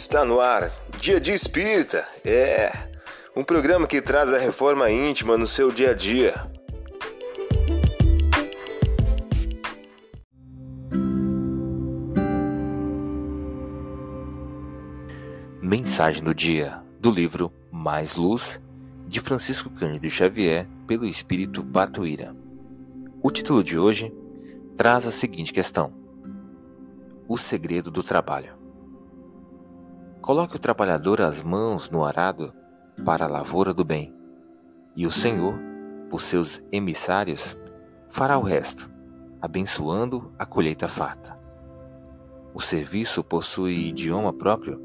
Está 0.00 0.24
no 0.24 0.38
ar, 0.40 0.70
Dia 1.00 1.18
de 1.18 1.32
Espírita. 1.32 2.06
É 2.24 2.70
um 3.34 3.42
programa 3.42 3.84
que 3.84 4.00
traz 4.00 4.32
a 4.32 4.38
reforma 4.38 4.88
íntima 4.88 5.36
no 5.36 5.44
seu 5.44 5.72
dia 5.72 5.90
a 5.90 5.92
dia. 5.92 6.34
Mensagem 15.60 16.22
do 16.22 16.32
dia 16.32 16.80
do 17.00 17.10
livro 17.10 17.52
Mais 17.72 18.14
Luz 18.14 18.60
de 19.04 19.18
Francisco 19.18 19.68
Cândido 19.68 20.08
Xavier 20.08 20.68
pelo 20.86 21.06
Espírito 21.06 21.64
Patuíra. 21.64 22.36
O 23.20 23.32
título 23.32 23.64
de 23.64 23.76
hoje 23.76 24.14
traz 24.76 25.04
a 25.04 25.10
seguinte 25.10 25.52
questão: 25.52 25.92
O 27.26 27.36
segredo 27.36 27.90
do 27.90 28.04
trabalho. 28.04 28.57
Coloque 30.20 30.56
o 30.56 30.58
trabalhador 30.58 31.20
as 31.20 31.42
mãos 31.42 31.90
no 31.90 32.04
arado 32.04 32.52
para 33.04 33.24
a 33.24 33.28
lavoura 33.28 33.72
do 33.72 33.84
bem, 33.84 34.14
e 34.94 35.06
o 35.06 35.10
Senhor, 35.10 35.58
por 36.10 36.20
seus 36.20 36.62
emissários, 36.72 37.56
fará 38.08 38.36
o 38.38 38.42
resto, 38.42 38.90
abençoando 39.40 40.32
a 40.38 40.44
colheita 40.44 40.88
farta. 40.88 41.38
O 42.52 42.60
serviço 42.60 43.22
possui 43.22 43.88
idioma 43.88 44.32
próprio, 44.32 44.80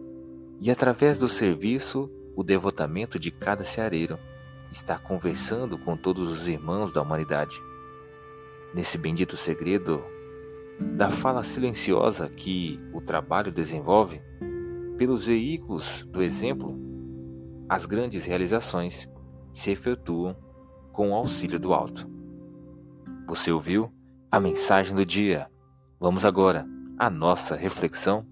e 0.59 0.69
através 0.69 1.17
do 1.17 1.27
serviço, 1.27 2.09
o 2.35 2.43
devotamento 2.43 3.19
de 3.19 3.31
cada 3.31 3.63
seareiro 3.63 4.17
está 4.71 4.97
conversando 4.97 5.77
com 5.77 5.97
todos 5.97 6.31
os 6.31 6.47
irmãos 6.47 6.91
da 6.91 7.01
humanidade 7.01 7.59
nesse 8.73 8.97
bendito 8.97 9.37
segredo 9.37 10.03
da 10.79 11.11
fala 11.11 11.43
silenciosa 11.43 12.27
que 12.27 12.79
o 12.91 12.99
trabalho 12.99 13.51
desenvolve, 13.51 14.21
pelos 14.97 15.25
veículos 15.25 16.05
do 16.09 16.21
exemplo, 16.21 16.77
as 17.67 17.85
grandes 17.85 18.25
realizações 18.25 19.09
se 19.53 19.71
efetuam 19.71 20.35
com 20.91 21.11
o 21.11 21.15
auxílio 21.15 21.59
do 21.59 21.73
alto. 21.73 22.09
Você 23.27 23.51
ouviu 23.51 23.91
a 24.31 24.39
mensagem 24.39 24.95
do 24.95 25.05
dia? 25.05 25.47
Vamos 25.99 26.25
agora 26.25 26.67
à 26.97 27.09
nossa 27.09 27.55
reflexão 27.55 28.25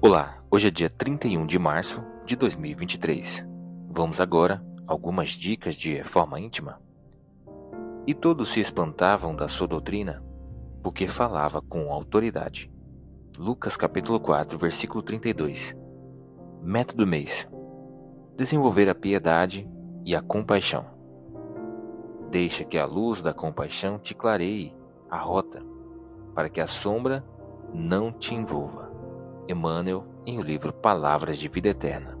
Olá, 0.00 0.38
hoje 0.48 0.68
é 0.68 0.70
dia 0.70 0.88
31 0.88 1.44
de 1.46 1.58
março 1.58 2.00
de 2.24 2.36
2023. 2.36 3.55
Vamos 3.96 4.20
agora 4.20 4.62
algumas 4.86 5.30
dicas 5.30 5.74
de 5.74 5.94
reforma 5.94 6.38
íntima. 6.38 6.78
E 8.06 8.12
todos 8.12 8.50
se 8.50 8.60
espantavam 8.60 9.34
da 9.34 9.48
sua 9.48 9.66
doutrina, 9.66 10.22
porque 10.82 11.08
falava 11.08 11.62
com 11.62 11.90
autoridade. 11.90 12.70
Lucas 13.38 13.74
capítulo 13.74 14.20
4, 14.20 14.58
versículo 14.58 15.02
32. 15.02 15.74
Método 16.62 17.06
mês: 17.06 17.48
desenvolver 18.36 18.86
a 18.90 18.94
piedade 18.94 19.66
e 20.04 20.14
a 20.14 20.20
compaixão. 20.20 20.84
Deixa 22.30 22.64
que 22.64 22.76
a 22.76 22.84
luz 22.84 23.22
da 23.22 23.32
compaixão 23.32 23.98
te 23.98 24.14
clareie 24.14 24.76
a 25.08 25.16
rota, 25.16 25.64
para 26.34 26.50
que 26.50 26.60
a 26.60 26.66
sombra 26.66 27.24
não 27.72 28.12
te 28.12 28.34
envolva. 28.34 28.92
Emmanuel 29.48 30.04
em 30.26 30.38
o 30.38 30.42
livro 30.42 30.70
Palavras 30.70 31.38
de 31.38 31.48
Vida 31.48 31.70
Eterna. 31.70 32.15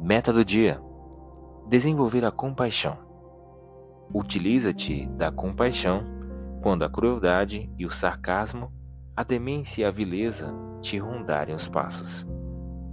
Meta 0.00 0.32
do 0.32 0.44
dia: 0.44 0.80
desenvolver 1.68 2.24
a 2.24 2.30
compaixão. 2.30 2.96
Utiliza-te 4.14 5.06
da 5.08 5.32
compaixão 5.32 6.04
quando 6.62 6.84
a 6.84 6.88
crueldade 6.88 7.68
e 7.76 7.84
o 7.84 7.90
sarcasmo, 7.90 8.72
a 9.16 9.24
demência 9.24 9.82
e 9.82 9.84
a 9.84 9.90
vileza 9.90 10.54
te 10.80 10.98
rondarem 10.98 11.54
os 11.54 11.68
passos. 11.68 12.24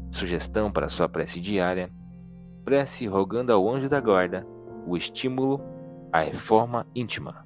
Sugestão 0.10 0.72
para 0.72 0.90
sua 0.90 1.08
prece 1.08 1.40
diária: 1.40 1.92
prece 2.64 3.06
rogando 3.06 3.54
ao 3.54 3.70
anjo 3.70 3.88
da 3.88 4.02
guarda 4.02 4.46
o 4.88 4.98
estímulo 4.98 5.62
à 6.12 6.22
reforma 6.22 6.88
íntima. 6.96 7.46